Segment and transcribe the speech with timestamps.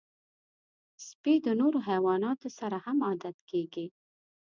[1.07, 3.85] سپي د نورو حیواناتو سره هم عادت کېږي.